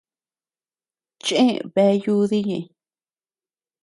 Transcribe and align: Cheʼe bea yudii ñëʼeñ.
Cheʼe 1.23 1.47
bea 1.73 1.93
yudii 2.03 2.45
ñëʼeñ. 2.47 2.65